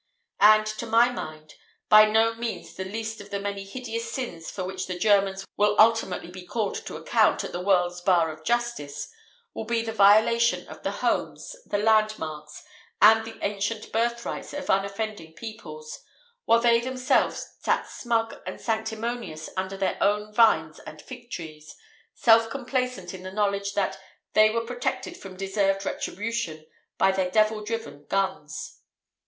[0.39, 1.53] And to my mind,
[1.87, 5.75] by no means the least of the many hideous sins for which the Germans will
[5.77, 9.07] ultimately be called to account at the world's Bar of Justice,
[9.53, 12.63] will be the violation of the homes, the landmarks,
[12.99, 15.99] and the ancient birthrights of unoffending peoples,
[16.45, 21.75] while they themselves sat smug and sanctimonious under their own vines and fig trees,
[22.15, 23.99] self complacent in the knowledge that
[24.33, 26.65] they were protected from deserved retribution
[26.97, 28.79] by their devil driven guns.